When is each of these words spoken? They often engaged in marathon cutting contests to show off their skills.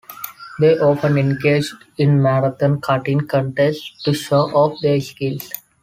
They 0.59 0.79
often 0.79 1.15
engaged 1.19 1.75
in 1.95 2.23
marathon 2.23 2.81
cutting 2.81 3.27
contests 3.27 4.01
to 4.03 4.15
show 4.15 4.45
off 4.49 4.81
their 4.81 4.99
skills. 4.99 5.47